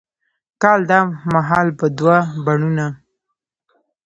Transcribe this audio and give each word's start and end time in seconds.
کال 0.61 0.81
دا 0.89 0.99
مهال 1.33 1.67
به 1.77 1.87
دوه 1.97 2.17
بڼوڼه، 2.45 2.87